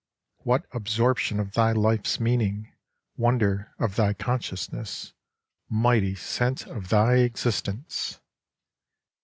[0.39, 2.73] What absorption of thy life's meaning.
[3.17, 5.13] Wonder of thy consciousness,—
[5.69, 8.19] Mighty sense of thy existence